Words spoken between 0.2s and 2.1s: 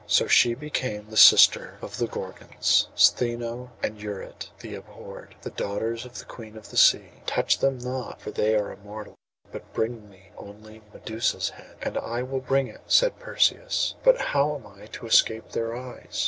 she became the sister of the